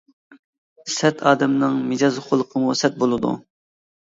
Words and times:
سەت 0.93 1.21
ئادەمنىڭ 1.31 1.77
مىجەز 1.91 2.17
خۇلقىمۇ 2.31 2.77
سەت 2.83 2.99
بولىدۇ. 3.05 3.37